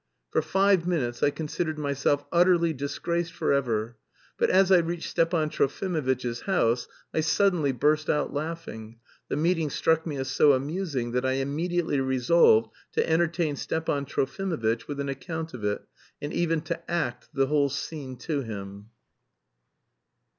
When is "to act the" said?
16.61-17.45